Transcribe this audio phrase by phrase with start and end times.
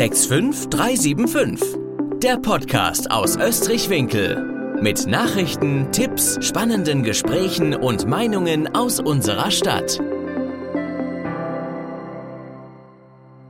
[0.00, 1.76] 65375.
[2.22, 4.78] Der Podcast aus Österreich-Winkel.
[4.80, 10.00] Mit Nachrichten, Tipps, spannenden Gesprächen und Meinungen aus unserer Stadt.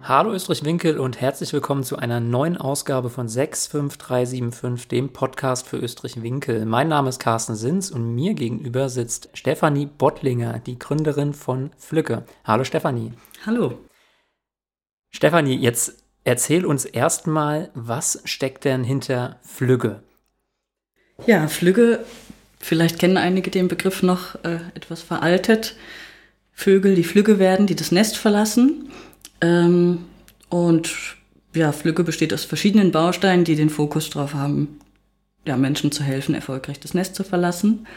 [0.03, 6.67] Hallo Österreich-Winkel und herzlich willkommen zu einer neuen Ausgabe von 65375, dem Podcast für Österreich-Winkel.
[6.67, 12.25] Mein Name ist Carsten Sins und mir gegenüber sitzt Stefanie Bottlinger, die Gründerin von Flücke.
[12.43, 13.13] Hallo Stefanie.
[13.47, 13.79] Hallo.
[15.13, 20.01] Stefanie, jetzt erzähl uns erstmal, was steckt denn hinter Flügge?
[21.27, 22.05] Ja, Flügge,
[22.61, 25.75] vielleicht kennen einige den Begriff noch äh, etwas veraltet.
[26.53, 28.93] Vögel, die Flügge werden, die das Nest verlassen.
[29.41, 30.05] Ähm,
[30.49, 31.17] und
[31.53, 34.79] ja, Flügge besteht aus verschiedenen Bausteinen, die den Fokus darauf haben,
[35.45, 37.89] ja, Menschen zu helfen, erfolgreich das Nest zu verlassen.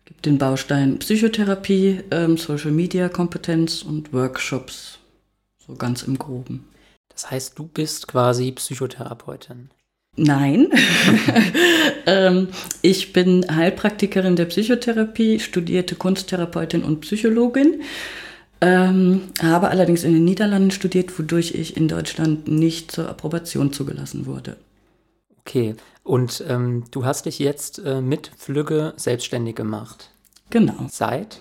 [0.00, 4.98] Es gibt den Baustein Psychotherapie, ähm, Social Media Kompetenz und Workshops,
[5.64, 6.64] so ganz im Groben.
[7.16, 9.70] Das heißt, du bist quasi Psychotherapeutin.
[10.16, 10.68] Nein,
[12.06, 12.48] ähm,
[12.82, 17.82] ich bin Heilpraktikerin der Psychotherapie, studierte Kunsttherapeutin und Psychologin.
[18.60, 24.26] Ähm, habe allerdings in den Niederlanden studiert, wodurch ich in Deutschland nicht zur Approbation zugelassen
[24.26, 24.56] wurde.
[25.40, 30.10] Okay, und ähm, du hast dich jetzt äh, mit Flügge selbstständig gemacht.
[30.50, 30.86] Genau.
[30.90, 31.40] Seit?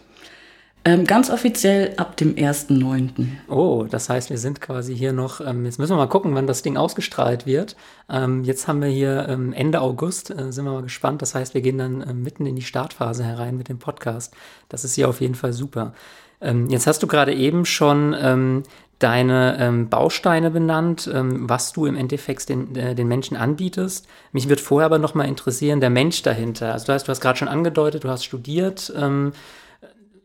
[0.87, 3.09] Ähm, ganz offiziell ab dem 1.9.
[3.49, 6.45] Oh, das heißt, wir sind quasi hier noch, ähm, jetzt müssen wir mal gucken, wann
[6.45, 7.75] das Ding ausgestrahlt wird.
[8.07, 11.23] Ähm, jetzt haben wir hier ähm, Ende August, äh, sind wir mal gespannt.
[11.23, 14.35] Das heißt, wir gehen dann äh, mitten in die Startphase herein mit dem Podcast.
[14.69, 15.95] Das ist hier auf jeden Fall super.
[16.39, 18.61] Ähm, jetzt hast du gerade eben schon ähm,
[18.99, 24.07] deine ähm, Bausteine benannt, ähm, was du im Endeffekt den, äh, den Menschen anbietest.
[24.33, 26.73] Mich wird vorher aber noch mal interessieren, der Mensch dahinter.
[26.73, 28.93] Also du hast, du hast gerade schon angedeutet, du hast studiert.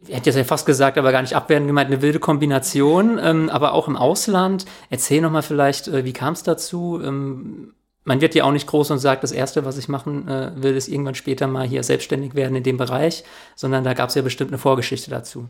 [0.06, 3.50] Ich hätte jetzt ja fast gesagt, aber gar nicht abwertend gemeint, eine wilde Kombination, ähm,
[3.50, 4.64] aber auch im Ausland.
[4.88, 7.00] Erzähl noch mal vielleicht, äh, wie kam es dazu?
[7.04, 10.52] Ähm, man wird ja auch nicht groß und sagt, das Erste, was ich machen äh,
[10.56, 13.24] will, ist irgendwann später mal hier selbstständig werden in dem Bereich,
[13.56, 15.48] sondern da gab es ja bestimmt eine Vorgeschichte dazu.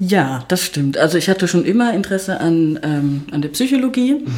[0.00, 0.98] Ja, das stimmt.
[0.98, 4.34] Also ich hatte schon immer Interesse an, ähm, an der Psychologie, mhm.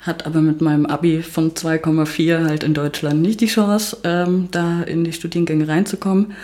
[0.00, 4.82] hat aber mit meinem Abi von 2,4 halt in Deutschland nicht die Chance, ähm, da
[4.82, 6.34] in die Studiengänge reinzukommen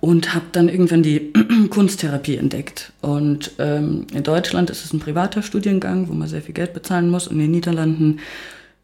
[0.00, 1.32] und habe dann irgendwann die
[1.70, 2.92] Kunsttherapie entdeckt.
[3.00, 7.10] Und ähm, in Deutschland ist es ein privater Studiengang, wo man sehr viel Geld bezahlen
[7.10, 7.26] muss.
[7.26, 8.20] Und in den Niederlanden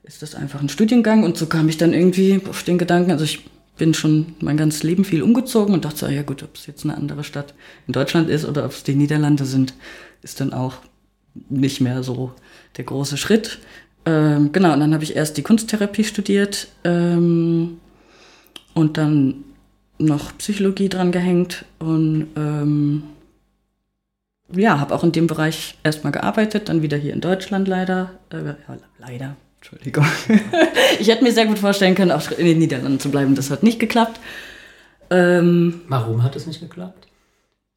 [0.03, 1.23] ist das einfach ein Studiengang.
[1.23, 3.45] Und so kam ich dann irgendwie auf den Gedanken, also ich
[3.77, 6.85] bin schon mein ganzes Leben viel umgezogen und dachte, so, ja gut, ob es jetzt
[6.85, 7.55] eine andere Stadt
[7.87, 9.75] in Deutschland ist oder ob es die Niederlande sind,
[10.23, 10.77] ist dann auch
[11.49, 12.33] nicht mehr so
[12.77, 13.59] der große Schritt.
[14.07, 17.79] Ähm, genau, und dann habe ich erst die Kunsttherapie studiert ähm,
[18.75, 19.45] und dann
[20.05, 23.03] noch Psychologie dran gehängt und ähm,
[24.53, 28.11] ja, habe auch in dem Bereich erstmal gearbeitet, dann wieder hier in Deutschland leider.
[28.31, 28.55] Äh, ja,
[28.99, 30.07] leider, Entschuldigung.
[31.01, 33.35] ich hätte mir sehr gut vorstellen können, auch in den Niederlanden zu bleiben.
[33.35, 34.21] Das hat nicht geklappt.
[35.11, 37.09] Ähm, Warum hat es nicht geklappt?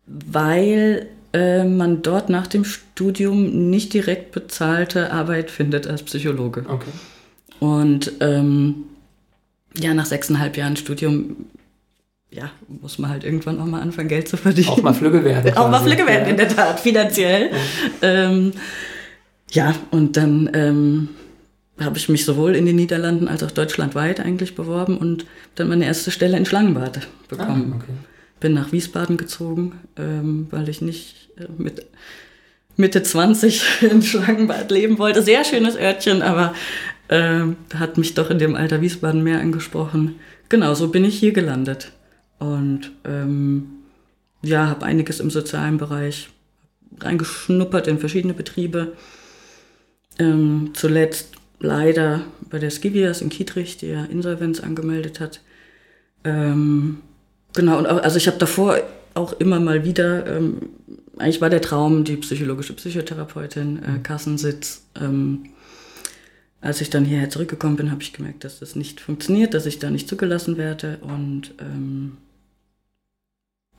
[0.05, 6.65] Weil äh, man dort nach dem Studium nicht direkt bezahlte Arbeit findet als Psychologe.
[6.67, 6.91] Okay.
[7.59, 8.85] Und ähm,
[9.77, 11.47] ja, nach sechseinhalb Jahren Studium
[12.29, 14.67] ja, muss man halt irgendwann auch mal anfangen, Geld zu verdienen.
[14.67, 15.53] Auch mal Flügge werden.
[15.57, 16.29] auch mal Flügge werden, ja.
[16.29, 17.51] in der Tat, finanziell.
[18.01, 18.51] Ja, ähm,
[19.51, 21.09] ja und dann ähm,
[21.79, 25.85] habe ich mich sowohl in den Niederlanden als auch deutschlandweit eigentlich beworben und dann meine
[25.85, 27.73] erste Stelle in Schlangenbad bekommen.
[27.73, 27.93] Ah, okay.
[28.39, 31.85] Bin nach Wiesbaden gezogen, ähm, weil ich nicht äh, mit
[32.75, 35.21] Mitte 20 in Schlangenbad leben wollte.
[35.21, 36.53] Sehr schönes Örtchen, aber
[37.07, 37.41] äh,
[37.73, 40.15] hat mich doch in dem Alter Wiesbaden mehr angesprochen.
[40.49, 41.91] Genau, so bin ich hier gelandet.
[42.39, 43.69] Und ähm,
[44.41, 46.29] ja, habe einiges im sozialen Bereich
[46.99, 48.93] reingeschnuppert in verschiedene Betriebe.
[50.19, 55.41] Ähm, zuletzt leider bei der Skivias in Kietrich, die ja Insolvenz angemeldet hat.
[56.23, 56.99] Ähm,
[57.53, 58.79] genau, und auch, also ich habe davor
[59.13, 60.69] auch immer mal wieder, ähm,
[61.17, 64.83] eigentlich war der Traum die psychologische Psychotherapeutin, äh, Kassensitz.
[64.99, 65.45] Ähm,
[66.61, 69.79] als ich dann hierher zurückgekommen bin, habe ich gemerkt, dass das nicht funktioniert, dass ich
[69.79, 70.97] da nicht zugelassen werde.
[71.01, 72.17] Und ähm,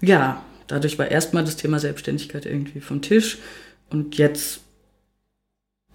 [0.01, 3.39] ja, dadurch war erstmal das Thema Selbstständigkeit irgendwie vom Tisch.
[3.91, 4.61] Und jetzt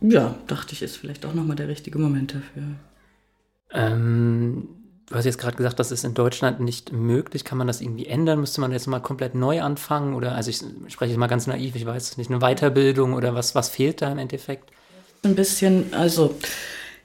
[0.02, 2.64] ja, dachte ich, ist vielleicht auch nochmal der richtige Moment dafür.
[3.72, 4.68] Ähm,
[5.08, 7.46] du hast jetzt gerade gesagt, das ist in Deutschland nicht möglich.
[7.46, 8.42] Kann man das irgendwie ändern?
[8.42, 10.14] Müsste man jetzt mal komplett neu anfangen?
[10.14, 10.58] Oder, also ich
[10.92, 14.12] spreche jetzt mal ganz naiv, ich weiß nicht, eine Weiterbildung oder was, was fehlt da
[14.12, 14.72] im Endeffekt?
[15.24, 16.36] Ein bisschen, also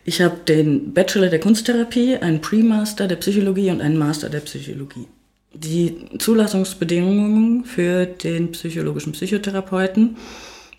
[0.05, 5.07] ich habe den Bachelor der Kunsttherapie, einen Pre-Master der Psychologie und einen Master der Psychologie.
[5.55, 10.17] Die Zulassungsbedingungen für den psychologischen Psychotherapeuten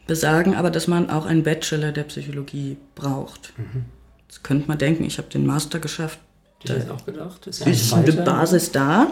[0.07, 3.53] besagen aber, dass man auch einen Bachelor der Psychologie braucht.
[3.57, 3.85] Mhm.
[4.27, 6.19] Jetzt könnte man denken, ich habe den Master geschafft.
[6.63, 7.47] Ich hätte auch gedacht.
[7.47, 9.11] Ist, ja ist eine Basis da.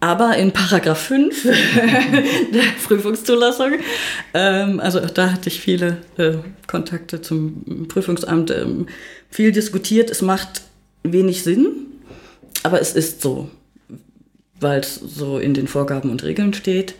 [0.00, 1.42] Aber in Paragraph 5
[2.52, 3.74] der Prüfungszulassung,
[4.34, 6.34] ähm, also da hatte ich viele äh,
[6.66, 8.88] Kontakte zum Prüfungsamt, ähm,
[9.30, 10.10] viel diskutiert.
[10.10, 10.62] Es macht
[11.04, 11.86] wenig Sinn,
[12.64, 13.48] aber es ist so,
[14.62, 16.94] weil es so in den Vorgaben und Regeln steht.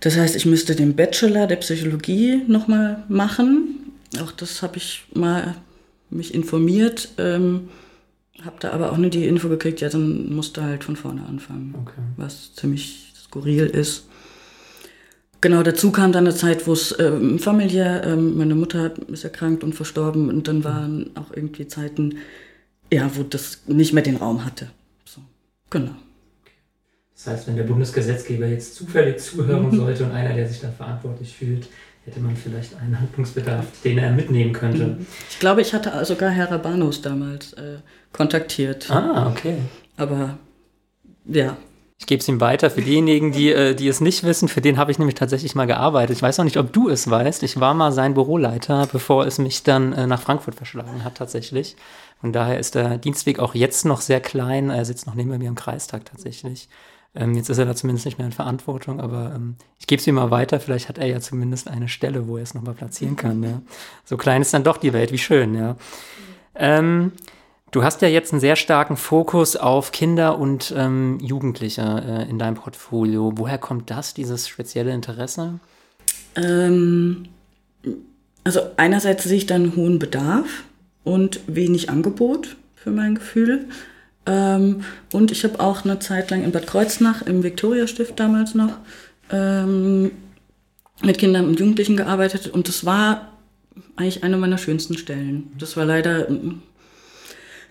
[0.00, 3.92] Das heißt, ich müsste den Bachelor der Psychologie nochmal machen.
[4.22, 5.54] Auch das habe ich mal
[6.10, 7.08] mich informiert.
[7.18, 7.68] Ähm,
[8.44, 11.24] hab da aber auch nur die Info gekriegt, ja, dann musst du halt von vorne
[11.24, 11.74] anfangen.
[11.80, 12.00] Okay.
[12.16, 14.06] Was ziemlich skurril ist.
[15.40, 19.62] Genau, dazu kam dann eine Zeit, wo es ähm, familiär, ähm, meine Mutter ist erkrankt
[19.62, 22.18] und verstorben und dann waren auch irgendwie Zeiten,
[22.90, 24.70] ja, wo das nicht mehr den Raum hatte.
[25.04, 25.20] So,
[25.68, 25.94] genau.
[27.24, 31.34] Das heißt, wenn der Bundesgesetzgeber jetzt zufällig zuhören sollte und einer, der sich da verantwortlich
[31.34, 31.68] fühlt,
[32.04, 34.86] hätte man vielleicht einen Handlungsbedarf, den er mitnehmen könnte.
[34.86, 35.06] Mhm.
[35.30, 37.78] Ich glaube, ich hatte sogar Herr Rabanus damals äh,
[38.12, 38.90] kontaktiert.
[38.90, 39.56] Ah, okay.
[39.96, 40.36] Aber
[41.24, 41.56] ja.
[41.98, 42.68] Ich gebe es ihm weiter.
[42.68, 45.66] Für diejenigen, die, äh, die es nicht wissen, für den habe ich nämlich tatsächlich mal
[45.66, 46.16] gearbeitet.
[46.16, 47.42] Ich weiß auch nicht, ob du es weißt.
[47.42, 51.76] Ich war mal sein Büroleiter, bevor es mich dann äh, nach Frankfurt verschlagen hat, tatsächlich.
[52.20, 54.68] Von daher ist der Dienstweg auch jetzt noch sehr klein.
[54.68, 56.68] Er sitzt noch neben mir im Kreistag tatsächlich.
[57.16, 60.06] Ähm, jetzt ist er da zumindest nicht mehr in Verantwortung, aber ähm, ich gebe es
[60.06, 60.58] ihm mal weiter.
[60.58, 63.42] Vielleicht hat er ja zumindest eine Stelle, wo er es nochmal platzieren kann.
[63.42, 63.62] Ja.
[64.04, 65.76] So klein ist dann doch die Welt, wie schön, ja.
[66.56, 67.12] Ähm,
[67.70, 72.38] du hast ja jetzt einen sehr starken Fokus auf Kinder und ähm, Jugendliche äh, in
[72.38, 73.32] deinem Portfolio.
[73.36, 75.60] Woher kommt das, dieses spezielle Interesse?
[76.34, 77.26] Ähm,
[78.42, 80.64] also einerseits sehe ich da einen hohen Bedarf
[81.04, 83.68] und wenig Angebot für mein Gefühl.
[84.26, 88.78] Ähm, und ich habe auch eine Zeit lang in Bad Kreuznach im Viktoriastift damals noch
[89.30, 90.10] ähm,
[91.02, 93.32] mit Kindern und Jugendlichen gearbeitet und das war
[93.96, 95.52] eigentlich eine meiner schönsten Stellen.
[95.58, 96.28] Das war leider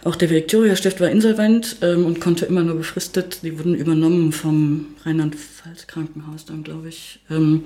[0.04, 3.40] auch der Viktoriastift war insolvent ähm, und konnte immer nur befristet.
[3.44, 7.20] Die wurden übernommen vom Rheinland-Pfalz Krankenhaus dann, glaube ich.
[7.30, 7.64] Ähm,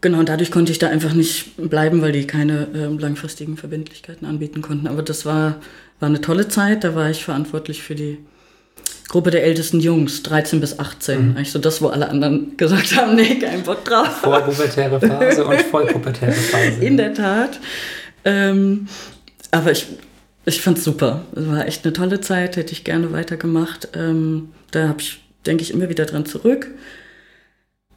[0.00, 4.26] genau, und dadurch konnte ich da einfach nicht bleiben, weil die keine äh, langfristigen Verbindlichkeiten
[4.26, 4.86] anbieten konnten.
[4.86, 5.60] Aber das war
[6.00, 6.84] war eine tolle Zeit.
[6.84, 8.18] Da war ich verantwortlich für die
[9.10, 11.30] Gruppe der ältesten Jungs, 13 bis 18.
[11.30, 11.36] Mhm.
[11.36, 14.20] Eigentlich so das, wo alle anderen gesagt haben, nee, kein Bock drauf.
[14.22, 16.84] Vorpubertäre Phase und vollpubertäre Phase.
[16.84, 17.58] In der Tat.
[18.24, 18.86] Ähm,
[19.50, 19.86] aber ich,
[20.44, 21.22] ich fand es super.
[21.34, 23.88] Es war echt eine tolle Zeit, hätte ich gerne weitergemacht.
[23.94, 26.68] Ähm, da habe ich, denke ich, immer wieder dran zurück.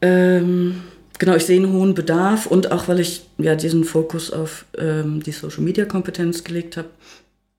[0.02, 0.82] Ähm,
[1.20, 5.22] genau, ich sehe einen hohen Bedarf und auch, weil ich ja diesen Fokus auf ähm,
[5.22, 6.90] die Social-Media-Kompetenz gelegt habe,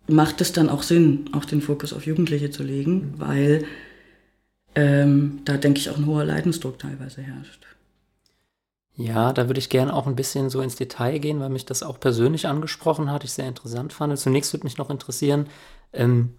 [0.07, 3.65] macht es dann auch Sinn, auch den Fokus auf Jugendliche zu legen, weil
[4.75, 7.67] ähm, da, denke ich, auch ein hoher Leidensdruck teilweise herrscht.
[8.97, 11.83] Ja, da würde ich gerne auch ein bisschen so ins Detail gehen, weil mich das
[11.83, 14.17] auch persönlich angesprochen hat, ich sehr interessant fand.
[14.19, 15.47] Zunächst würde mich noch interessieren,
[15.93, 16.35] ähm,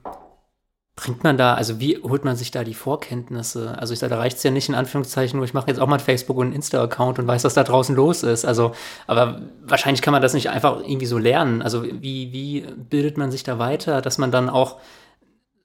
[0.95, 3.77] bringt man da, also wie holt man sich da die Vorkenntnisse?
[3.77, 5.87] Also ich sage, da reicht es ja nicht in Anführungszeichen, nur ich mache jetzt auch
[5.87, 8.45] mal ein Facebook- und ein Insta-Account und weiß, was da draußen los ist.
[8.45, 8.73] Also,
[9.05, 11.61] aber wahrscheinlich kann man das nicht einfach irgendwie so lernen.
[11.61, 14.77] Also wie, wie bildet man sich da weiter, dass man dann auch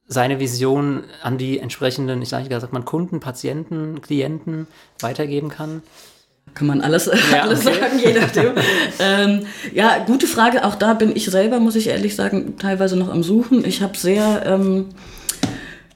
[0.09, 4.67] seine Vision an die entsprechenden, ich sage gesagt, man Kunden, Patienten, Klienten
[4.99, 5.83] weitergeben kann?
[6.55, 7.79] Kann man alles, ja, alles okay.
[7.79, 8.53] sagen, je nachdem.
[8.99, 10.65] ähm, ja, gute Frage.
[10.65, 13.65] Auch da bin ich selber, muss ich ehrlich sagen, teilweise noch am Suchen.
[13.65, 14.89] Ich habe sehr ähm,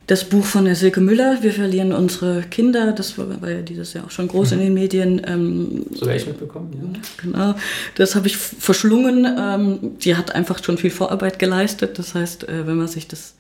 [0.07, 3.95] das Buch von der Silke Müller, Wir verlieren unsere Kinder, das war, war ja dieses
[3.95, 4.59] Jahr auch schon groß mhm.
[4.59, 5.23] in den Medien.
[5.27, 7.01] Ähm, so ich mitbekommen, ja.
[7.23, 7.55] Genau,
[7.95, 9.27] das habe ich verschlungen.
[9.39, 11.99] Ähm, die hat einfach schon viel Vorarbeit geleistet.
[11.99, 13.35] Das heißt, äh, wenn man sich das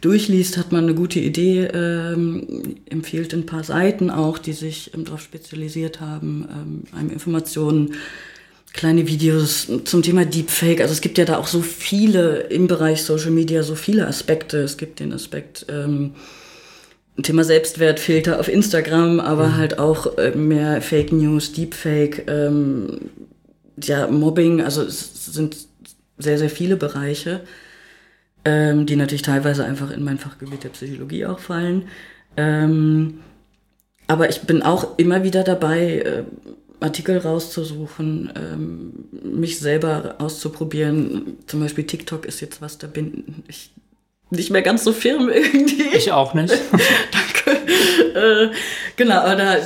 [0.00, 5.04] durchliest, hat man eine gute Idee, ähm, empfiehlt ein paar Seiten auch, die sich ähm,
[5.04, 7.94] darauf spezialisiert haben, ähm, einem Informationen
[8.72, 10.80] kleine Videos zum Thema Deepfake.
[10.80, 14.58] Also es gibt ja da auch so viele im Bereich Social Media, so viele Aspekte.
[14.58, 16.14] Es gibt den Aspekt ähm,
[17.22, 19.56] Thema Selbstwertfilter auf Instagram, aber mhm.
[19.56, 23.10] halt auch äh, mehr Fake News, Deepfake, ähm,
[23.82, 24.62] ja, Mobbing.
[24.62, 25.56] Also es sind
[26.18, 27.40] sehr, sehr viele Bereiche,
[28.44, 31.88] ähm, die natürlich teilweise einfach in mein Fachgebiet der Psychologie auch fallen.
[32.36, 33.20] Ähm,
[34.06, 36.22] aber ich bin auch immer wieder dabei, äh,
[36.80, 38.92] Artikel rauszusuchen, ähm,
[39.38, 41.38] mich selber auszuprobieren.
[41.46, 43.70] Zum Beispiel TikTok ist jetzt was, da bin ich
[44.30, 45.96] nicht mehr ganz so firm irgendwie.
[45.96, 46.54] Ich auch nicht.
[47.12, 47.60] Danke.
[48.14, 48.50] Äh,
[48.96, 49.56] genau, aber da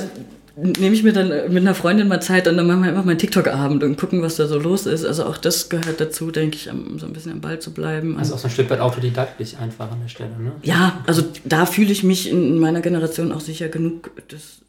[0.57, 3.11] nehme ich mir dann mit einer Freundin mal Zeit und dann machen wir einfach mal
[3.11, 5.05] einen TikTok-Abend und gucken, was da so los ist.
[5.05, 8.17] Also auch das gehört dazu, denke ich, um so ein bisschen am Ball zu bleiben.
[8.17, 10.53] Also auch so ein Stück weit autodidaktisch einfach an der Stelle, ne?
[10.63, 14.61] Ja, also da fühle ich mich in meiner Generation auch sicher genug, das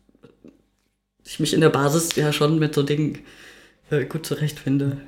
[1.27, 3.19] ich mich in der Basis ja schon mit so Dingen
[3.91, 4.99] äh, gut zurechtfinde.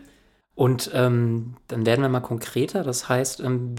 [0.54, 2.82] Und ähm, dann werden wir mal konkreter.
[2.82, 3.76] Das heißt, ähm,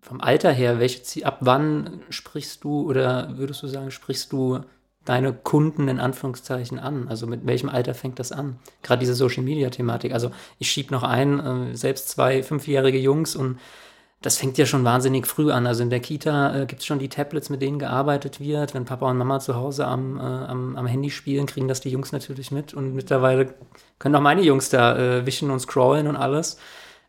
[0.00, 4.60] vom Alter her, welche ab wann sprichst du oder würdest du sagen, sprichst du
[5.04, 7.08] deine Kunden in Anführungszeichen an?
[7.08, 8.58] Also mit welchem Alter fängt das an?
[8.82, 10.12] Gerade diese Social Media Thematik.
[10.12, 13.58] Also ich schieb noch ein, äh, selbst zwei fünfjährige Jungs und
[14.24, 15.66] das fängt ja schon wahnsinnig früh an.
[15.66, 18.72] Also in der Kita äh, gibt es schon die Tablets, mit denen gearbeitet wird.
[18.72, 21.90] Wenn Papa und Mama zu Hause am, äh, am, am, Handy spielen, kriegen das die
[21.90, 22.72] Jungs natürlich mit.
[22.72, 23.52] Und mittlerweile
[23.98, 26.56] können auch meine Jungs da äh, wischen und scrollen und alles.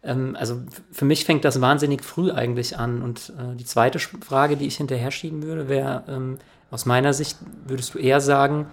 [0.03, 3.01] Ähm, also für mich fängt das wahnsinnig früh eigentlich an.
[3.01, 6.37] Und äh, die zweite Frage, die ich hinterher schieben würde, wäre, ähm,
[6.69, 8.67] aus meiner Sicht würdest du eher sagen,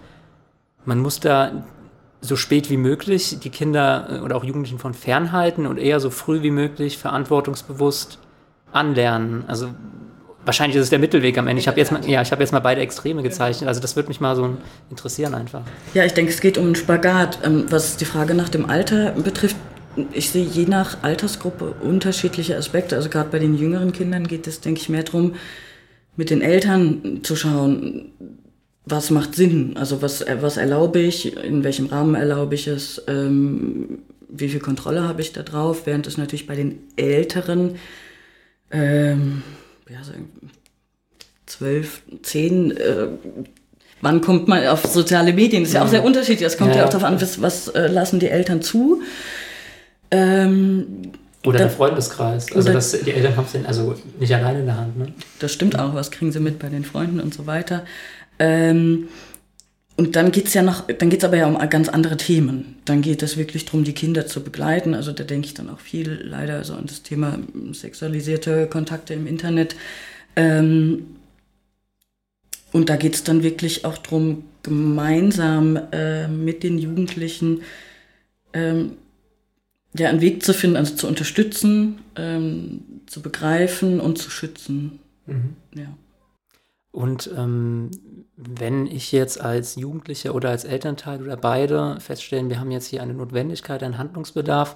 [0.83, 1.63] man muss da
[2.19, 6.09] so spät wie möglich die Kinder äh, oder auch Jugendlichen von fernhalten und eher so
[6.09, 8.19] früh wie möglich verantwortungsbewusst
[8.73, 9.43] anlernen.
[9.47, 9.69] Also
[10.45, 11.59] wahrscheinlich ist es der Mittelweg am Ende.
[11.59, 13.67] Ich habe jetzt mal, ja, ich jetzt mal beide Extreme gezeichnet.
[13.67, 14.57] Also das würde mich mal so
[14.89, 15.61] interessieren einfach.
[15.93, 17.39] Ja, ich denke, es geht um einen Spagat.
[17.43, 19.55] Ähm, was die Frage nach dem Alter betrifft,
[20.11, 22.95] ich sehe je nach Altersgruppe unterschiedliche Aspekte.
[22.95, 25.35] Also gerade bei den jüngeren Kindern geht es, denke ich, mehr darum,
[26.15, 28.11] mit den Eltern zu schauen,
[28.85, 29.77] was macht Sinn?
[29.77, 33.99] Also was, was erlaube ich, in welchem Rahmen erlaube ich es, ähm,
[34.29, 37.75] wie viel Kontrolle habe ich da drauf, während es natürlich bei den Älteren
[38.73, 39.43] ähm,
[39.89, 40.11] ja, so
[41.45, 43.07] zwölf, zehn, äh,
[44.01, 45.63] wann kommt man auf soziale Medien?
[45.63, 46.45] Das ist ja, ja auch sehr unterschiedlich.
[46.45, 49.01] Es kommt ja, ja, auch darauf an, was, was äh, lassen die Eltern zu.
[50.11, 51.11] Ähm,
[51.45, 52.55] oder da, der Freundeskreis.
[52.55, 54.97] Also das, die Eltern haben es also nicht alleine in der Hand.
[54.97, 55.13] Ne?
[55.39, 57.83] Das stimmt auch, was kriegen sie mit bei den Freunden und so weiter.
[58.39, 59.09] Ähm,
[59.95, 62.77] und dann geht's ja noch, dann geht's aber ja um ganz andere Themen.
[62.85, 64.95] Dann geht es wirklich darum, die Kinder zu begleiten.
[64.95, 67.37] Also da denke ich dann auch viel leider so an das Thema
[67.73, 69.75] sexualisierte Kontakte im Internet.
[70.35, 71.17] Ähm,
[72.71, 77.61] und da geht's dann wirklich auch darum, gemeinsam äh, mit den Jugendlichen
[78.53, 78.93] ähm,
[79.95, 84.99] ja, einen Weg zu finden, also zu unterstützen, ähm, zu begreifen und zu schützen.
[85.27, 85.55] Mhm.
[85.75, 85.95] Ja.
[86.93, 87.89] Und ähm,
[88.37, 93.01] wenn ich jetzt als Jugendlicher oder als Elternteil oder beide feststellen, wir haben jetzt hier
[93.01, 94.75] eine Notwendigkeit, einen Handlungsbedarf,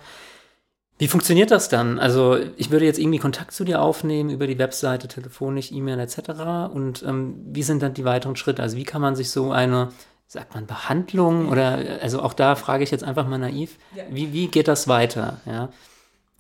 [0.98, 2.00] wie funktioniert das dann?
[2.00, 6.74] Also ich würde jetzt irgendwie Kontakt zu dir aufnehmen über die Webseite, telefonisch, E-Mail etc.
[6.74, 8.64] Und ähm, wie sind dann die weiteren Schritte?
[8.64, 9.90] Also wie kann man sich so eine,
[10.26, 13.78] sagt man Behandlung oder also auch da frage ich jetzt einfach mal naiv,
[14.10, 15.40] wie, wie geht das weiter?
[15.46, 15.70] Ja.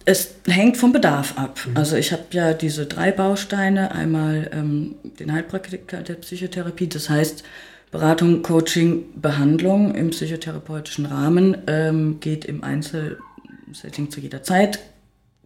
[0.09, 1.59] Es hängt vom Bedarf ab.
[1.67, 1.75] Mhm.
[1.75, 3.91] Also ich habe ja diese drei Bausteine.
[3.91, 7.43] Einmal ähm, den Heilpraktiker der Psychotherapie, das heißt
[7.91, 14.79] Beratung, Coaching, Behandlung im psychotherapeutischen Rahmen ähm, geht im Einzelsetting zu jeder Zeit,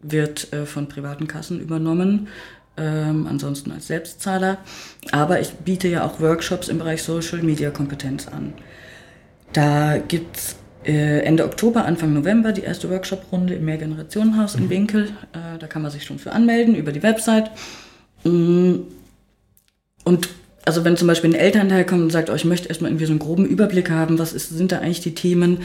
[0.04, 2.28] wird äh, von privaten Kassen übernommen,
[2.78, 4.60] ähm, ansonsten als Selbstzahler.
[5.12, 8.54] Aber ich biete ja auch Workshops im Bereich Social Media Kompetenz an.
[9.54, 10.56] Da gibt es
[10.90, 14.64] Ende Oktober, Anfang November die erste Workshop-Runde im Mehrgenerationenhaus mhm.
[14.64, 15.04] in Winkel.
[15.34, 17.52] Äh, da kann man sich schon für anmelden über die Website.
[18.24, 18.78] Mm.
[20.04, 20.30] Und
[20.66, 23.12] also wenn zum Beispiel ein Elternteil kommt und sagt, oh, ich möchte erstmal irgendwie so
[23.12, 25.60] einen groben Überblick haben, was ist, sind da eigentlich die Themen,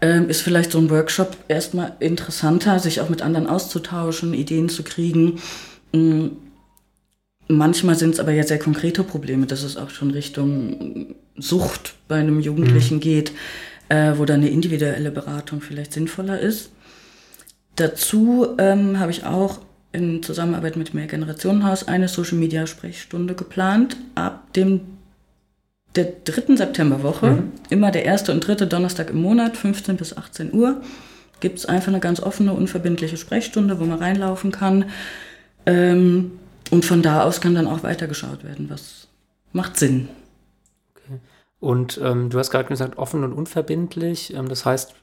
[0.00, 4.82] ähm, ist vielleicht so ein Workshop erstmal interessanter, sich auch mit anderen auszutauschen, Ideen zu
[4.82, 5.40] kriegen.
[5.92, 6.28] Mm.
[7.48, 12.16] Manchmal sind es aber ja sehr konkrete Probleme, dass es auch schon Richtung Sucht bei
[12.16, 13.00] einem Jugendlichen mhm.
[13.00, 13.32] geht
[13.92, 16.70] äh, wo dann eine individuelle Beratung vielleicht sinnvoller ist.
[17.76, 19.58] Dazu ähm, habe ich auch
[19.92, 23.98] in Zusammenarbeit mit Mehrgenerationenhaus eine Social Media Sprechstunde geplant.
[24.14, 24.80] Ab dem
[25.94, 27.52] der dritten Septemberwoche, mhm.
[27.68, 30.80] immer der erste und dritte Donnerstag im Monat, 15 bis 18 Uhr,
[31.40, 34.86] gibt es einfach eine ganz offene, unverbindliche Sprechstunde, wo man reinlaufen kann.
[35.66, 36.32] Ähm,
[36.70, 39.08] und von da aus kann dann auch weitergeschaut werden, was
[39.52, 40.08] macht Sinn.
[41.62, 44.34] Und ähm, du hast gerade gesagt, offen und unverbindlich.
[44.34, 44.94] Ähm, das heißt,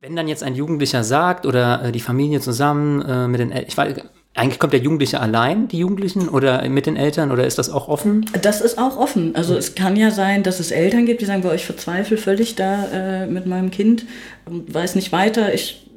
[0.00, 3.68] wenn dann jetzt ein Jugendlicher sagt oder äh, die Familie zusammen äh, mit den Eltern,
[3.68, 3.94] ich weiß,
[4.34, 7.88] eigentlich kommt der Jugendliche allein, die Jugendlichen, oder mit den Eltern, oder ist das auch
[7.88, 8.24] offen?
[8.40, 9.34] Das ist auch offen.
[9.34, 12.54] Also es kann ja sein, dass es Eltern gibt, die sagen, boah, ich verzweifle völlig
[12.54, 14.06] da äh, mit meinem Kind,
[14.46, 15.90] weiß nicht weiter, ich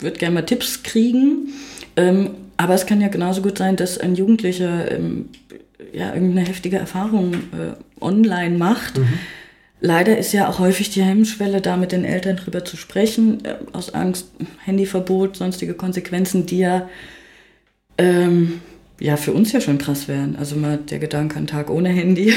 [0.00, 1.52] würde gerne mal Tipps kriegen.
[1.94, 5.28] Ähm, aber es kann ja genauso gut sein, dass ein Jugendlicher ähm,
[5.92, 8.98] ja, irgendeine heftige Erfahrung äh, online macht.
[8.98, 9.18] Mhm.
[9.80, 13.56] Leider ist ja auch häufig die Hemmschwelle, da mit den Eltern drüber zu sprechen, äh,
[13.72, 14.32] aus Angst,
[14.64, 16.88] Handyverbot, sonstige Konsequenzen, die ja,
[17.96, 18.60] ähm,
[18.98, 20.36] ja für uns ja schon krass wären.
[20.36, 22.32] Also mal der Gedanke, ein Tag ohne Handy.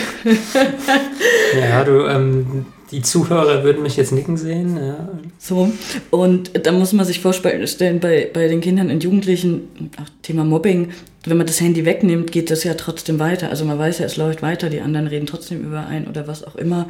[1.60, 4.78] ja, du, ähm, die Zuhörer würden mich jetzt nicken sehen.
[4.78, 5.10] Ja.
[5.38, 5.72] So,
[6.10, 10.90] und da muss man sich vorstellen, bei, bei den Kindern und Jugendlichen, auch Thema Mobbing,
[11.24, 13.50] wenn man das Handy wegnimmt, geht das ja trotzdem weiter.
[13.50, 16.44] Also man weiß ja, es läuft weiter, die anderen reden trotzdem über ein oder was
[16.44, 16.90] auch immer.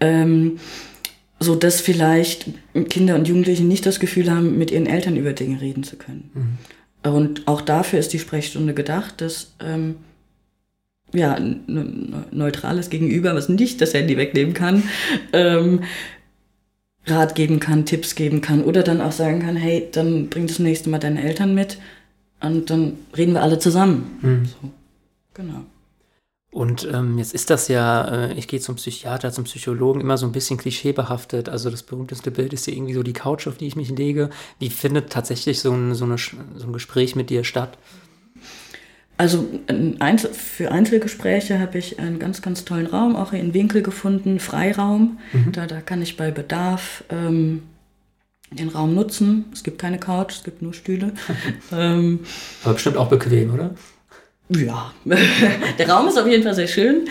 [0.00, 0.58] Ähm,
[1.40, 2.50] so dass vielleicht
[2.90, 6.30] Kinder und Jugendliche nicht das Gefühl haben, mit ihren Eltern über Dinge reden zu können.
[6.34, 7.10] Mhm.
[7.10, 9.96] Und auch dafür ist die Sprechstunde gedacht, dass ähm,
[11.12, 14.82] ja, ein neutrales Gegenüber, was nicht das Handy wegnehmen kann,
[15.32, 15.84] ähm,
[17.06, 20.58] Rat geben kann, Tipps geben kann oder dann auch sagen kann, hey, dann bring das
[20.58, 21.78] nächste Mal deine Eltern mit
[22.40, 24.18] und dann reden wir alle zusammen.
[24.22, 24.44] Mhm.
[24.44, 24.70] So,
[25.34, 25.64] genau.
[26.52, 30.26] Und ähm, jetzt ist das ja, äh, ich gehe zum Psychiater, zum Psychologen, immer so
[30.26, 31.48] ein bisschen klischeebehaftet.
[31.48, 34.30] Also das berühmteste Bild ist ja irgendwie so die Couch, auf die ich mich lege.
[34.58, 37.78] Wie findet tatsächlich so ein, so eine, so ein Gespräch mit dir statt?
[39.20, 39.46] Also
[39.98, 45.18] Einzel für Einzelgespräche habe ich einen ganz, ganz tollen Raum, auch in Winkel gefunden, Freiraum.
[45.34, 45.52] Mhm.
[45.52, 47.64] Da, da kann ich bei Bedarf ähm,
[48.50, 49.44] den Raum nutzen.
[49.52, 51.12] Es gibt keine Couch, es gibt nur Stühle.
[51.70, 52.20] ähm,
[52.64, 53.74] Aber bestimmt auch bequem, oder?
[54.48, 57.06] Ja, der Raum ist auf jeden Fall sehr schön.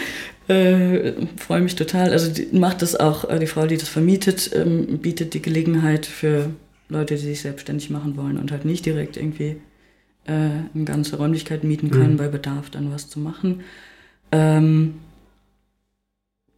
[0.48, 2.10] Äh, Freue mich total.
[2.12, 6.08] Also die, macht das auch, äh, die Frau, die das vermietet, ähm, bietet die Gelegenheit
[6.08, 6.50] für
[6.88, 9.58] Leute, die sich selbstständig machen wollen und halt nicht direkt irgendwie
[10.30, 10.32] äh,
[10.74, 12.18] eine ganze Räumlichkeit mieten können, mhm.
[12.18, 13.62] bei Bedarf dann was zu machen.
[14.32, 15.00] Ähm,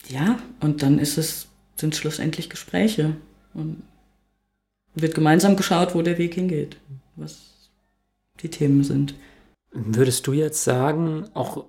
[0.07, 1.47] ja, und dann ist es,
[1.77, 3.15] sind schlussendlich Gespräche.
[3.53, 3.81] Und
[4.93, 6.77] wird gemeinsam geschaut, wo der Weg hingeht,
[7.15, 7.69] was
[8.41, 9.15] die Themen sind.
[9.71, 11.63] Würdest du jetzt sagen, auch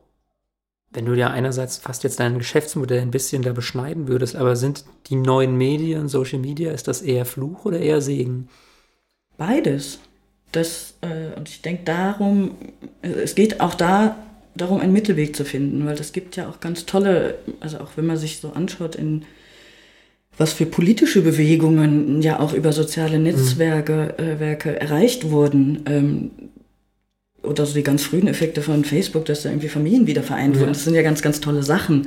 [0.91, 4.85] wenn du ja einerseits fast jetzt dein Geschäftsmodell ein bisschen da beschneiden würdest, aber sind
[5.07, 8.49] die neuen Medien, Social Media, ist das eher Fluch oder eher Segen?
[9.39, 10.01] Beides.
[10.53, 12.57] Das, äh, und ich denke darum,
[13.03, 14.17] es geht auch da
[14.55, 18.07] darum, einen Mittelweg zu finden, weil es gibt ja auch ganz tolle, also auch wenn
[18.07, 19.25] man sich so anschaut, in
[20.39, 23.25] was für politische Bewegungen ja auch über soziale mhm.
[23.25, 24.25] Netzwerke mhm.
[24.25, 25.83] äh, Werke erreicht wurden.
[25.87, 26.31] Ähm,
[27.43, 30.73] oder so die ganz frühen Effekte von Facebook, dass da irgendwie Familien wieder vereint wurden.
[30.73, 32.07] Das sind ja ganz, ganz tolle Sachen.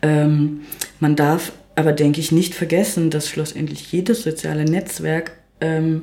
[0.00, 0.62] Ähm,
[1.00, 6.02] man darf aber, denke ich, nicht vergessen, dass schlussendlich jedes soziale Netzwerk ähm,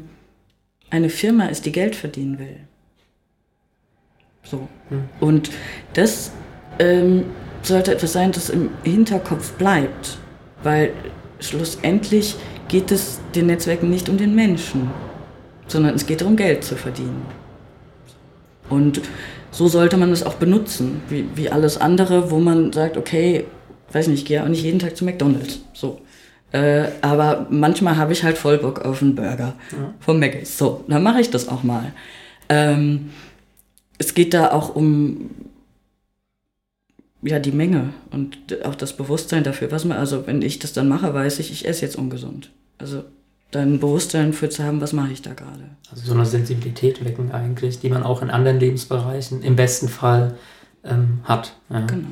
[0.90, 2.60] eine Firma ist, die Geld verdienen will.
[4.44, 4.68] So.
[4.90, 5.10] Mhm.
[5.20, 5.50] Und
[5.94, 6.32] das
[6.80, 7.26] ähm,
[7.62, 10.18] sollte etwas sein, das im Hinterkopf bleibt.
[10.64, 10.92] Weil
[11.40, 12.36] schlussendlich
[12.68, 14.90] geht es den Netzwerken nicht um den Menschen,
[15.68, 17.26] sondern es geht darum, Geld zu verdienen.
[18.70, 19.02] Und
[19.52, 23.46] so sollte man es auch benutzen, wie, wie alles andere, wo man sagt, okay,
[23.92, 25.62] weiß nicht, ich gehe auch nicht jeden Tag zu McDonalds.
[25.74, 26.02] So.
[26.52, 29.94] Äh, aber manchmal habe ich halt voll Bock auf einen Burger ja.
[30.00, 30.58] vom Mc's.
[30.58, 31.92] So, dann mache ich das auch mal.
[32.50, 33.10] Ähm,
[33.98, 35.30] es geht da auch um
[37.22, 40.88] ja die Menge und auch das Bewusstsein dafür, was man, also wenn ich das dann
[40.88, 42.52] mache, weiß ich, ich esse jetzt ungesund.
[42.78, 43.04] Also
[43.52, 45.64] dann Bewusstsein für zu haben, was mache ich da gerade.
[45.90, 50.36] Also so eine Sensibilität wecken eigentlich, die man auch in anderen Lebensbereichen im besten Fall
[50.84, 51.54] ähm, hat.
[51.70, 51.86] Ja.
[51.86, 52.08] Genau.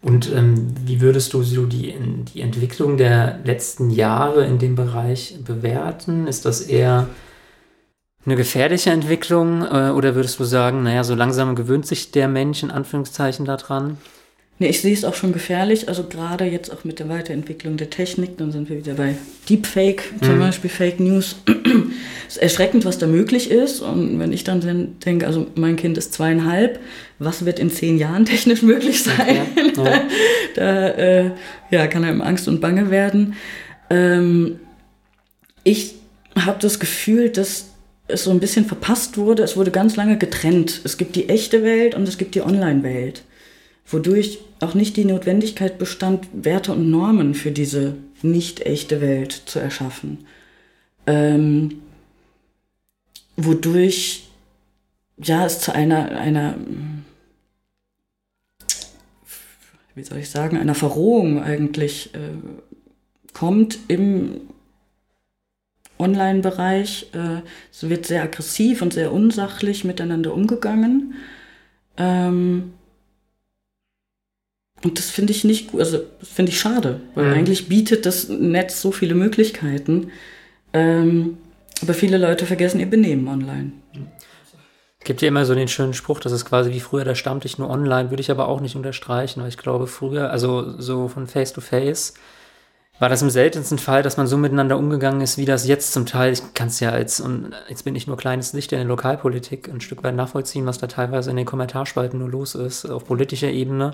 [0.00, 1.94] Und ähm, wie würdest du so die,
[2.32, 6.26] die Entwicklung der letzten Jahre in dem Bereich bewerten?
[6.28, 7.08] Ist das eher
[8.24, 12.62] eine gefährliche Entwicklung äh, oder würdest du sagen, naja, so langsam gewöhnt sich der Mensch
[12.62, 13.98] in Anführungszeichen daran?
[14.60, 15.88] Nee, ich sehe es auch schon gefährlich.
[15.88, 19.14] Also gerade jetzt auch mit der Weiterentwicklung der Technik, dann sind wir wieder bei
[19.48, 20.40] Deepfake, zum mhm.
[20.40, 21.36] Beispiel Fake News.
[21.46, 21.54] es
[22.36, 23.80] ist erschreckend, was da möglich ist.
[23.80, 26.80] Und wenn ich dann denke, also mein Kind ist zweieinhalb,
[27.20, 29.46] was wird in zehn Jahren technisch möglich sein?
[29.56, 30.02] Ja, ja.
[30.56, 31.30] da äh,
[31.70, 33.34] ja, kann einem Angst und Bange werden.
[33.90, 34.58] Ähm,
[35.62, 35.94] ich
[36.36, 37.66] habe das Gefühl, dass
[38.08, 39.44] es so ein bisschen verpasst wurde.
[39.44, 40.80] Es wurde ganz lange getrennt.
[40.82, 43.22] Es gibt die echte Welt und es gibt die Online-Welt
[43.88, 49.58] wodurch auch nicht die Notwendigkeit bestand, Werte und Normen für diese nicht echte Welt zu
[49.58, 50.26] erschaffen.
[51.06, 51.82] Ähm,
[53.36, 54.28] wodurch
[55.16, 56.56] ja es zu einer, einer,
[59.94, 62.18] wie soll ich sagen, einer Verrohung eigentlich äh,
[63.32, 64.40] kommt im
[65.98, 67.10] Online-Bereich.
[67.14, 71.14] Äh, es wird sehr aggressiv und sehr unsachlich miteinander umgegangen.
[71.96, 72.72] Ähm,
[74.84, 77.32] und das finde ich nicht gut, also das finde ich schade, weil mhm.
[77.32, 80.10] eigentlich bietet das Netz so viele Möglichkeiten.
[80.72, 81.38] Ähm,
[81.82, 83.72] aber viele Leute vergessen ihr Benehmen online.
[85.00, 87.58] Es gibt ja immer so den schönen Spruch, das ist quasi wie früher der Stammtisch
[87.58, 91.26] nur online, würde ich aber auch nicht unterstreichen, weil ich glaube, früher, also so von
[91.26, 92.14] Face to Face,
[92.98, 96.04] war das im seltensten Fall, dass man so miteinander umgegangen ist, wie das jetzt zum
[96.04, 96.32] Teil.
[96.32, 99.68] Ich kann es ja als, und jetzt bin ich nur kleines Licht in der Lokalpolitik,
[99.68, 103.50] ein Stück weit nachvollziehen, was da teilweise in den Kommentarspalten nur los ist, auf politischer
[103.50, 103.92] Ebene.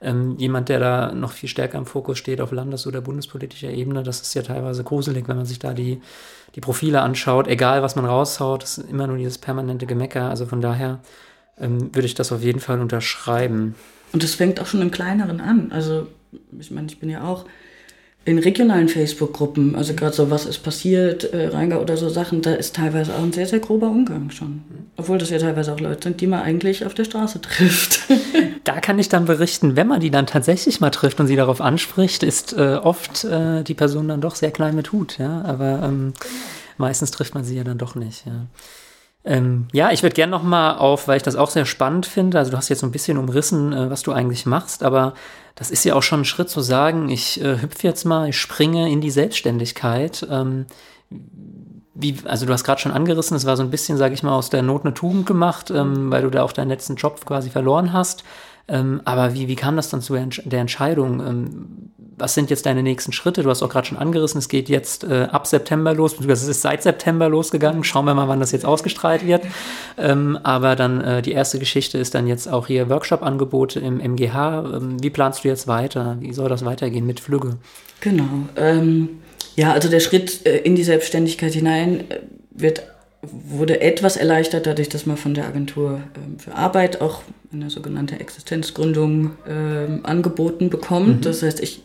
[0.00, 4.02] Ähm, jemand, der da noch viel stärker im Fokus steht auf landes- oder bundespolitischer Ebene,
[4.02, 6.00] das ist ja teilweise gruselig, wenn man sich da die,
[6.54, 7.48] die Profile anschaut.
[7.48, 10.30] Egal, was man raushaut, ist immer nur dieses permanente Gemecker.
[10.30, 11.00] Also von daher
[11.58, 13.74] ähm, würde ich das auf jeden Fall unterschreiben.
[14.12, 15.72] Und das fängt auch schon im Kleineren an.
[15.72, 16.06] Also,
[16.58, 17.44] ich meine, ich bin ja auch
[18.26, 22.54] in regionalen Facebook-Gruppen, also gerade so, was ist passiert, äh, Rheingau oder so Sachen, da
[22.54, 24.64] ist teilweise auch ein sehr, sehr grober Umgang schon.
[24.96, 28.00] Obwohl das ja teilweise auch Leute sind, die man eigentlich auf der Straße trifft.
[28.64, 31.60] Da kann ich dann berichten, wenn man die dann tatsächlich mal trifft und sie darauf
[31.60, 35.42] anspricht, ist äh, oft äh, die Person dann doch sehr klein mit Hut, ja.
[35.42, 36.14] Aber ähm,
[36.76, 38.46] meistens trifft man sie ja dann doch nicht, ja.
[39.26, 42.38] Ähm, ja, ich würde gerne noch mal auf, weil ich das auch sehr spannend finde.
[42.38, 45.14] Also du hast jetzt so ein bisschen umrissen, äh, was du eigentlich machst, aber
[45.56, 48.38] das ist ja auch schon ein Schritt zu sagen, ich äh, hüpfe jetzt mal, ich
[48.38, 50.24] springe in die Selbstständigkeit.
[50.30, 50.66] Ähm,
[51.98, 54.36] wie, also du hast gerade schon angerissen, es war so ein bisschen, sage ich mal,
[54.36, 57.50] aus der Not eine Tugend gemacht, ähm, weil du da auch deinen letzten Job quasi
[57.50, 58.22] verloren hast.
[58.68, 61.20] Ähm, aber wie, wie kam das dann zu der Entscheidung?
[61.20, 63.42] Ähm, was sind jetzt deine nächsten Schritte?
[63.42, 66.56] Du hast auch gerade schon angerissen, es geht jetzt äh, ab September los, beziehungsweise es
[66.56, 67.84] ist seit September losgegangen.
[67.84, 69.44] Schauen wir mal, wann das jetzt ausgestrahlt wird.
[69.98, 74.76] Ähm, aber dann äh, die erste Geschichte ist dann jetzt auch hier Workshop-Angebote im MGH.
[74.76, 76.16] Ähm, wie planst du jetzt weiter?
[76.20, 77.58] Wie soll das weitergehen mit Flügge?
[78.00, 78.48] Genau.
[78.56, 79.20] Ähm,
[79.54, 82.82] ja, also der Schritt äh, in die Selbstständigkeit hinein äh, wird
[83.22, 88.20] wurde etwas erleichtert dadurch, dass man von der Agentur ähm, für Arbeit auch eine sogenannte
[88.20, 91.16] Existenzgründung ähm, angeboten bekommt.
[91.16, 91.20] Mhm.
[91.22, 91.82] Das heißt, ich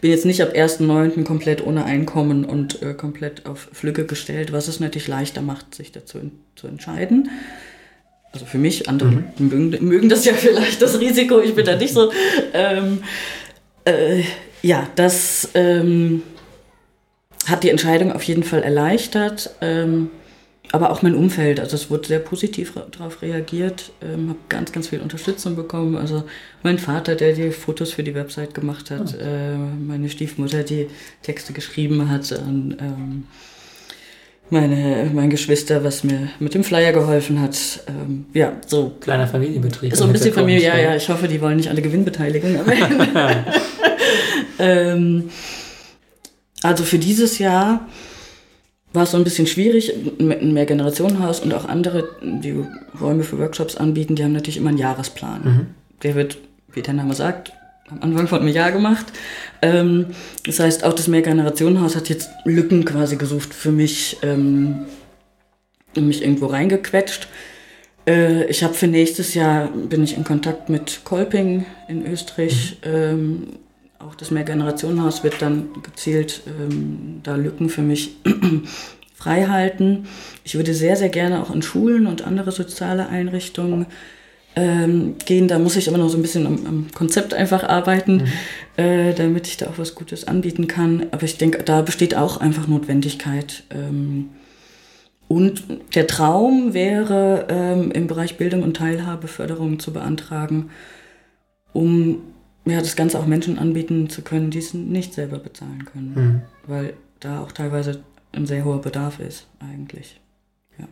[0.00, 1.24] bin jetzt nicht ab 1.9.
[1.24, 5.92] komplett ohne Einkommen und äh, komplett auf Flügge gestellt, was es natürlich leichter macht, sich
[5.92, 7.30] dazu in, zu entscheiden.
[8.32, 9.24] Also für mich, andere mhm.
[9.38, 12.12] mögen, mögen, das ja vielleicht, das Risiko, ich bin da nicht so.
[12.52, 13.02] Ähm,
[13.84, 14.22] äh,
[14.60, 16.22] ja, das ähm,
[17.46, 19.54] hat die Entscheidung auf jeden Fall erleichtert.
[20.74, 24.88] Aber auch mein Umfeld, also es wurde sehr positiv darauf reagiert, ähm, habe ganz, ganz
[24.88, 25.96] viel Unterstützung bekommen.
[25.96, 26.24] Also
[26.64, 29.22] mein Vater, der die Fotos für die Website gemacht hat, oh.
[29.22, 30.88] äh, meine Stiefmutter, die
[31.22, 33.22] Texte geschrieben hat und ähm,
[34.50, 37.56] meine, mein Geschwister, was mir mit dem Flyer geholfen hat.
[37.86, 38.96] Ähm, ja, so.
[38.98, 39.94] Kleiner Familienbetrieb.
[39.94, 40.96] So ein bisschen Familie, ja, ja.
[40.96, 42.58] Ich hoffe, die wollen nicht alle Gewinnbeteiligung.
[44.58, 45.30] ähm,
[46.64, 47.86] also für dieses Jahr
[48.94, 49.92] war es so ein bisschen schwierig.
[50.18, 52.64] Ein Mehrgenerationenhaus und auch andere, die
[53.00, 55.44] Räume für Workshops anbieten, die haben natürlich immer einen Jahresplan.
[55.44, 55.66] Mhm.
[56.02, 56.38] Der wird,
[56.72, 57.52] wie der Name sagt,
[57.90, 59.06] am Anfang von einem Jahr gemacht.
[59.62, 60.06] Ähm,
[60.46, 64.86] das heißt, auch das Mehrgenerationenhaus hat jetzt Lücken quasi gesucht für mich, ähm,
[65.96, 67.28] mich irgendwo reingequetscht.
[68.06, 72.78] Äh, ich habe für nächstes Jahr, bin ich in Kontakt mit Kolping in Österreich.
[72.84, 72.90] Mhm.
[72.90, 73.46] Ähm,
[74.06, 78.16] auch das Mehrgenerationenhaus wird dann gezielt ähm, da Lücken für mich
[79.14, 80.06] frei halten.
[80.44, 83.86] Ich würde sehr, sehr gerne auch in Schulen und andere soziale Einrichtungen
[84.56, 85.48] ähm, gehen.
[85.48, 88.16] Da muss ich aber noch so ein bisschen am, am Konzept einfach arbeiten,
[88.76, 88.82] mhm.
[88.82, 91.06] äh, damit ich da auch was Gutes anbieten kann.
[91.10, 93.64] Aber ich denke, da besteht auch einfach Notwendigkeit.
[93.70, 94.30] Ähm,
[95.26, 95.64] und
[95.94, 100.70] der Traum wäre, ähm, im Bereich Bildung und Teilhabeförderung zu beantragen,
[101.72, 102.18] um
[102.64, 106.14] ja, das Ganze auch Menschen anbieten zu können, die es nicht selber bezahlen können.
[106.14, 106.42] Mhm.
[106.66, 110.20] Weil da auch teilweise ein sehr hoher Bedarf ist, eigentlich.
[110.78, 110.88] Ja.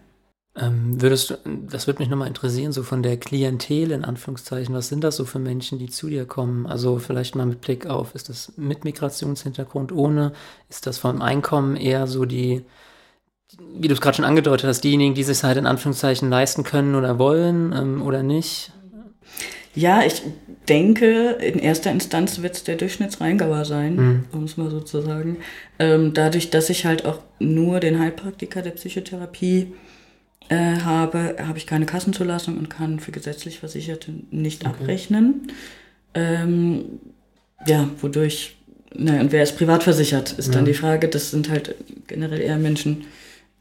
[0.55, 1.35] Ähm, würdest du,
[1.69, 5.25] das würde mich nochmal interessieren, so von der Klientel in Anführungszeichen, was sind das so
[5.25, 6.67] für Menschen, die zu dir kommen?
[6.67, 10.33] Also vielleicht mal mit Blick auf, ist das mit Migrationshintergrund, ohne?
[10.69, 12.65] Ist das vom Einkommen eher so die,
[13.75, 16.95] wie du es gerade schon angedeutet hast, diejenigen, die sich halt in Anführungszeichen leisten können
[16.95, 18.73] oder wollen ähm, oder nicht?
[19.75, 20.23] Ja, ich
[20.69, 24.25] denke, in erster Instanz wird es der Durchschnittsrheingauer sein, mhm.
[24.33, 25.39] um es mal so zu sagen.
[25.79, 29.73] Ähm, dadurch, dass ich halt auch nur den Heilpraktiker der Psychotherapie
[30.49, 34.75] äh, habe, habe ich keine Kassenzulassung und kann für gesetzlich Versicherte nicht okay.
[34.75, 35.49] abrechnen.
[36.15, 37.01] Ähm,
[37.67, 38.57] ja, wodurch,
[38.95, 40.55] naja, und wer ist privat versichert, ist ja.
[40.55, 41.09] dann die Frage.
[41.09, 41.75] Das sind halt
[42.07, 43.05] generell eher Menschen,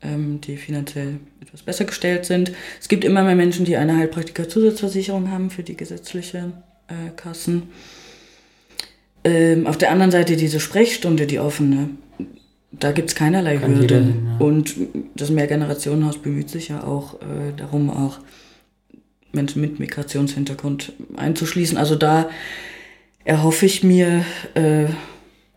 [0.03, 2.51] die finanziell etwas besser gestellt sind.
[2.79, 6.53] Es gibt immer mehr Menschen, die eine Heilpraktiker-Zusatzversicherung haben für die gesetzliche
[6.87, 7.69] äh, Kassen.
[9.23, 11.89] Ähm, auf der anderen Seite diese Sprechstunde, die offene,
[12.71, 13.95] da gibt es keinerlei Kann Hürde.
[13.95, 14.45] Hin, ja.
[14.45, 14.75] Und
[15.15, 18.19] das Mehrgenerationenhaus bemüht sich ja auch äh, darum, auch
[19.31, 21.77] Menschen mit Migrationshintergrund einzuschließen.
[21.77, 22.29] Also da
[23.23, 24.85] erhoffe ich mir äh,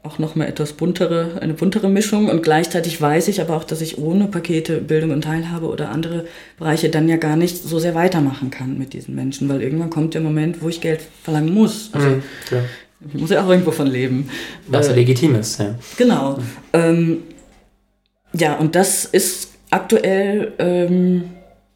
[0.04, 2.28] auch nochmal etwas buntere, eine buntere Mischung.
[2.28, 6.26] Und gleichzeitig weiß ich aber auch, dass ich ohne Pakete Bildung und Teilhabe oder andere
[6.58, 10.14] Bereiche dann ja gar nicht so sehr weitermachen kann mit diesen Menschen, weil irgendwann kommt
[10.14, 11.88] der Moment, wo ich Geld verlangen muss.
[11.92, 12.22] Also, mhm,
[13.12, 14.28] Ich muss ja auch irgendwo von leben.
[14.68, 15.74] Was äh, legitim ist, ja.
[15.96, 16.36] Genau.
[16.36, 16.42] Mhm.
[16.74, 17.18] Ähm,
[18.34, 21.30] ja, und das ist aktuell ähm,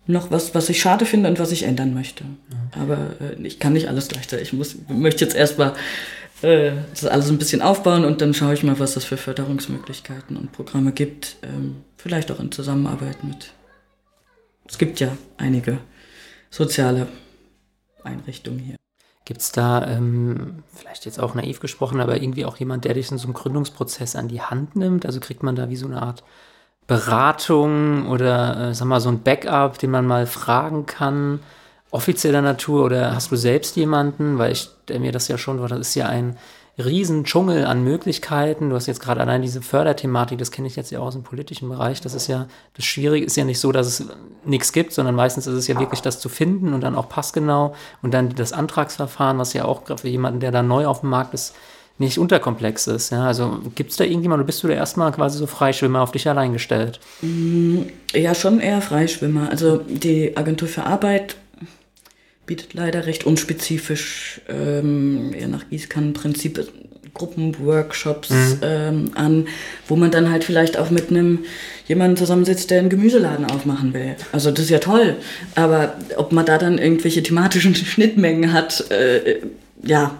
[0.07, 2.25] noch was, was ich schade finde und was ich ändern möchte.
[2.25, 2.83] Mhm.
[2.83, 4.49] Aber äh, ich kann nicht alles gleichzeitig.
[4.49, 5.73] Ich muss, möchte jetzt erstmal
[6.43, 10.37] äh, das alles ein bisschen aufbauen und dann schaue ich mal, was es für Förderungsmöglichkeiten
[10.37, 11.37] und Programme gibt.
[11.43, 13.53] Ähm, vielleicht auch in Zusammenarbeit mit.
[14.67, 15.79] Es gibt ja einige
[16.51, 17.09] soziale
[18.05, 18.77] Einrichtungen hier.
[19.25, 23.11] Gibt es da ähm, vielleicht jetzt auch naiv gesprochen, aber irgendwie auch jemand, der dich
[23.11, 25.05] in so einem Gründungsprozess an die Hand nimmt?
[25.05, 26.25] Also kriegt man da wie so eine Art
[26.87, 31.41] Beratung oder äh, sag mal so ein Backup, den man mal fragen kann,
[31.91, 34.39] offizieller Natur oder hast du selbst jemanden?
[34.39, 36.37] Weil ich stelle mir das ja schon vor, das ist ja ein
[36.79, 38.71] riesen Dschungel an Möglichkeiten.
[38.71, 41.25] Du hast jetzt gerade allein diese Förderthematik, das kenne ich jetzt ja auch aus dem
[41.25, 42.01] politischen Bereich.
[42.01, 44.07] Das ist ja, das Schwierige ist ja nicht so, dass es
[44.45, 47.75] nichts gibt, sondern meistens ist es ja wirklich das zu finden und dann auch passgenau
[48.03, 51.11] und dann das Antragsverfahren, was ja auch gerade für jemanden, der da neu auf dem
[51.11, 51.55] Markt ist,
[51.99, 53.11] nicht unterkomplex ist.
[53.11, 53.27] Ja?
[53.27, 56.29] Also gibt es da irgendjemand, oder bist du da erstmal quasi so Freischwimmer auf dich
[56.29, 57.01] allein gestellt?
[57.23, 57.83] Mm,
[58.15, 59.51] ja, schon eher Freischwimmer.
[59.51, 61.37] Also die Agentur für Arbeit
[62.49, 66.67] bietet leider recht unspezifisch, ähm, eher nach Gießkannenprinzip,
[67.15, 68.59] Gruppenworkshops mhm.
[68.63, 69.49] ähm, an,
[69.87, 71.41] wo man dann halt vielleicht auch mit einem
[71.87, 74.17] jemanden zusammensitzt, der einen Gemüseladen aufmachen will.
[74.33, 75.17] Also das ist ja toll,
[75.55, 79.41] aber ob man da dann irgendwelche thematischen Schnittmengen hat, äh,
[79.83, 80.19] ja.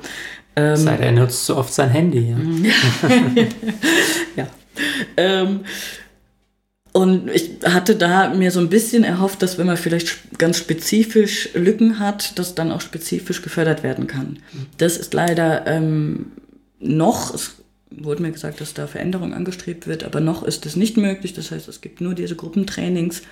[0.55, 2.31] Ähm, Sei er nutzt so oft sein Handy.
[2.31, 2.37] Ja.
[4.37, 4.47] ja.
[5.17, 5.61] Ähm,
[6.99, 11.51] und ich hatte da mir so ein bisschen erhofft, dass wenn man vielleicht ganz spezifisch
[11.55, 14.41] Lücken hat, dass dann auch spezifisch gefördert werden kann.
[14.79, 16.33] Das ist leider ähm,
[16.81, 17.55] noch, es
[17.93, 21.35] wurde mir gesagt, dass da Veränderung angestrebt wird, aber noch ist es nicht möglich.
[21.35, 23.23] Das heißt, es gibt nur diese Gruppentrainings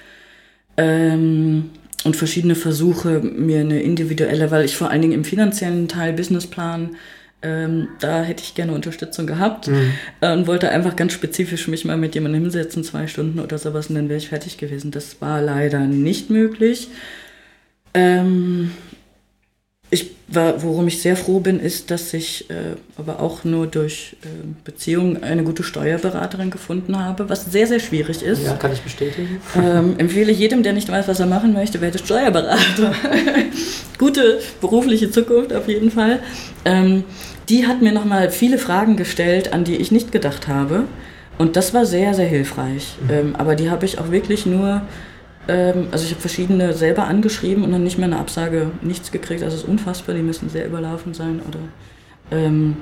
[0.77, 1.71] ähm,
[2.05, 6.91] und verschiedene Versuche, mir eine individuelle, weil ich vor allen Dingen im finanziellen Teil Businessplan
[7.43, 9.93] ähm, da hätte ich gerne Unterstützung gehabt mhm.
[10.21, 13.89] äh, und wollte einfach ganz spezifisch mich mal mit jemandem hinsetzen, zwei Stunden oder sowas,
[13.89, 14.91] und dann wäre ich fertig gewesen.
[14.91, 16.89] Das war leider nicht möglich.
[17.95, 18.73] Ähm,
[19.91, 24.17] ich war, worum ich sehr froh bin, ist, dass ich äh, aber auch nur durch
[24.23, 24.27] äh,
[24.65, 28.45] Beziehungen eine gute Steuerberaterin gefunden habe, was sehr, sehr schwierig ist.
[28.45, 29.41] Ja, kann ich bestätigen.
[29.57, 32.93] Ähm, empfehle jedem, der nicht weiß, was er machen möchte, werde Steuerberater.
[33.99, 36.19] gute berufliche Zukunft auf jeden Fall.
[36.65, 37.05] Ähm,
[37.49, 40.85] die hat mir nochmal viele Fragen gestellt, an die ich nicht gedacht habe.
[41.39, 42.97] Und das war sehr, sehr hilfreich.
[43.03, 43.11] Mhm.
[43.11, 44.83] Ähm, aber die habe ich auch wirklich nur
[45.49, 49.43] ähm, also ich habe verschiedene selber angeschrieben und dann nicht mehr eine Absage, nichts gekriegt.
[49.43, 51.41] Also es ist unfassbar, die müssen sehr überlaufen sein.
[51.47, 51.59] Oder
[52.31, 52.77] ähm,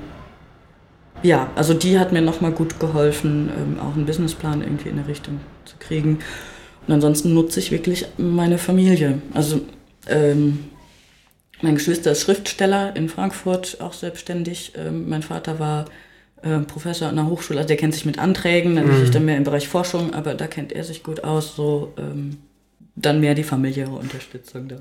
[1.23, 5.07] ja, also die hat mir nochmal gut geholfen, ähm, auch einen Businessplan irgendwie in eine
[5.07, 6.19] Richtung zu kriegen.
[6.87, 9.21] Und ansonsten nutze ich wirklich meine Familie.
[9.33, 9.61] Also
[10.07, 10.65] ähm,
[11.61, 14.73] mein Geschwister ist Schriftsteller in Frankfurt, auch selbstständig.
[14.75, 15.85] Ähm, mein Vater war
[16.41, 19.03] äh, Professor an der Hochschule, also der kennt sich mit Anträgen, dann mhm.
[19.03, 21.55] ich dann mehr im Bereich Forschung, aber da kennt er sich gut aus.
[21.55, 22.37] So ähm,
[22.95, 24.77] dann mehr die familiäre Unterstützung da.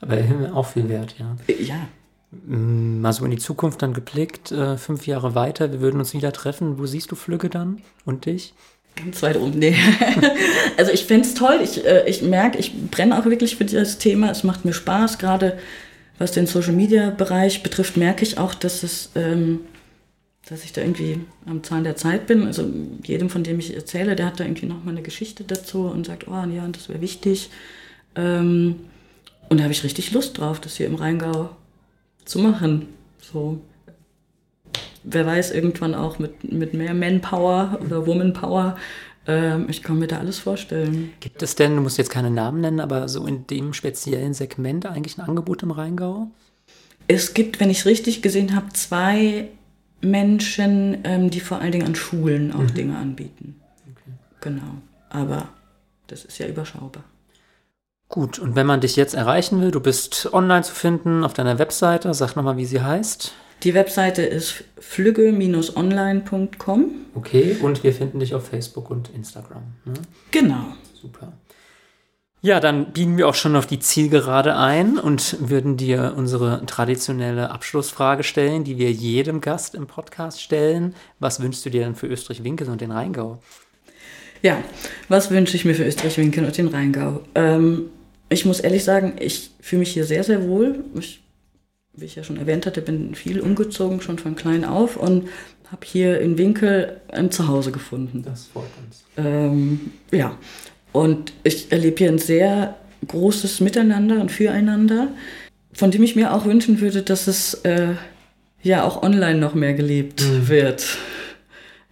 [0.00, 0.16] Aber
[0.54, 1.36] auch viel wert, ja.
[1.58, 1.88] Ja.
[2.30, 6.14] Mm, mal so in die Zukunft dann geblickt, äh, fünf Jahre weiter, wir würden uns
[6.14, 6.78] wieder treffen.
[6.78, 8.54] Wo siehst du Flügge dann und dich?
[8.96, 9.76] Ganz weit oben, nee.
[10.76, 11.60] also ich fände es toll.
[11.62, 14.30] Ich, äh, ich merke, ich brenne auch wirklich für dieses Thema.
[14.30, 15.18] Es macht mir Spaß.
[15.18, 15.58] Gerade
[16.18, 19.10] was den Social-Media-Bereich betrifft, merke ich auch, dass es...
[19.14, 19.60] Ähm,
[20.50, 22.46] dass ich da irgendwie am Zahn der Zeit bin.
[22.46, 22.68] Also
[23.04, 26.26] jedem, von dem ich erzähle, der hat da irgendwie nochmal eine Geschichte dazu und sagt,
[26.26, 27.50] oh ja, das wäre wichtig.
[28.16, 28.80] Ähm,
[29.48, 31.50] und da habe ich richtig Lust drauf, das hier im Rheingau
[32.24, 32.88] zu machen.
[33.20, 33.60] So,
[35.04, 38.76] wer weiß, irgendwann auch mit, mit mehr Manpower oder Womanpower.
[39.28, 41.12] Ähm, ich kann mir da alles vorstellen.
[41.20, 44.84] Gibt es denn, du musst jetzt keine Namen nennen, aber so in dem speziellen Segment
[44.84, 46.28] eigentlich ein Angebot im Rheingau?
[47.06, 49.48] Es gibt, wenn ich es richtig gesehen habe, zwei
[50.00, 52.74] Menschen, ähm, die vor allen Dingen an Schulen auch mhm.
[52.74, 53.60] Dinge anbieten.
[53.90, 54.12] Okay.
[54.40, 54.78] Genau.
[55.08, 55.48] Aber
[56.06, 57.04] das ist ja überschaubar.
[58.08, 61.60] Gut, und wenn man dich jetzt erreichen will, du bist online zu finden auf deiner
[61.60, 63.32] Webseite, sag nochmal, wie sie heißt.
[63.62, 66.90] Die Webseite ist flügge-online.com.
[67.14, 69.62] Okay, und wir finden dich auf Facebook und Instagram.
[69.84, 69.92] Ne?
[70.30, 70.64] Genau.
[71.00, 71.32] Super.
[72.42, 77.50] Ja, dann biegen wir auch schon auf die Zielgerade ein und würden dir unsere traditionelle
[77.50, 80.94] Abschlussfrage stellen, die wir jedem Gast im Podcast stellen.
[81.18, 83.42] Was wünschst du dir denn für Österreich-Winkel und den Rheingau?
[84.42, 84.56] Ja,
[85.10, 87.20] was wünsche ich mir für Österreich-Winkel und den Rheingau?
[87.34, 87.90] Ähm,
[88.30, 90.82] ich muss ehrlich sagen, ich fühle mich hier sehr, sehr wohl.
[90.98, 91.22] Ich,
[91.92, 95.28] wie ich ja schon erwähnt hatte, bin viel umgezogen, schon von klein auf und
[95.70, 98.22] habe hier in Winkel ein Zuhause gefunden.
[98.22, 99.04] Das freut uns.
[99.18, 100.36] Ähm, ja,
[100.92, 102.76] und ich erlebe hier ein sehr
[103.06, 105.08] großes Miteinander und Füreinander,
[105.72, 107.94] von dem ich mir auch wünschen würde, dass es äh,
[108.62, 110.48] ja auch online noch mehr gelebt mhm.
[110.48, 110.98] wird.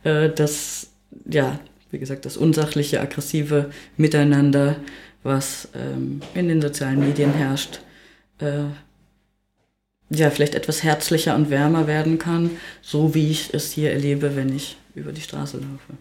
[0.05, 0.89] Äh, dass,
[1.31, 1.59] ja,
[1.91, 4.77] wie gesagt, das unsachliche, aggressive Miteinander,
[5.23, 7.81] was ähm, in den sozialen Medien herrscht,
[8.39, 8.65] äh,
[10.11, 14.55] ja, vielleicht etwas herzlicher und wärmer werden kann, so wie ich es hier erlebe, wenn
[14.55, 15.93] ich über die Straße laufe.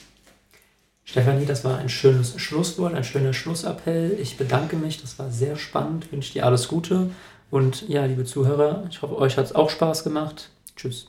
[1.10, 4.18] Stefanie, das war ein schönes Schlusswort, ein schöner Schlussappell.
[4.22, 7.10] Ich bedanke mich, das war sehr spannend, wünsche dir alles Gute.
[7.50, 10.50] Und ja, liebe Zuhörer, ich hoffe, euch hat es auch Spaß gemacht.
[10.76, 11.08] Tschüss.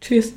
[0.00, 0.32] Tschüss.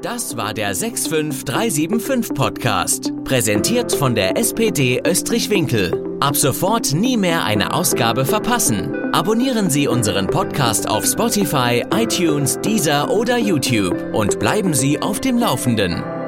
[0.00, 6.16] Das war der 65375 Podcast, präsentiert von der SPD Österreich-Winkel.
[6.20, 8.94] Ab sofort nie mehr eine Ausgabe verpassen.
[9.12, 15.36] Abonnieren Sie unseren Podcast auf Spotify, iTunes, Deezer oder YouTube und bleiben Sie auf dem
[15.36, 16.19] Laufenden.